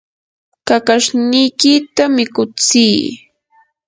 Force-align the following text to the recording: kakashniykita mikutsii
kakashniykita 0.67 2.03
mikutsii 2.15 3.03